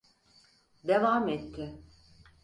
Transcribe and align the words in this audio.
Devam 0.83 1.29
etti. 1.29 1.81